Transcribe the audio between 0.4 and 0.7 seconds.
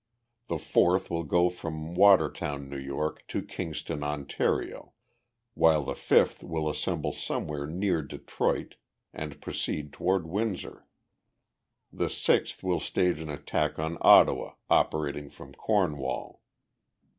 The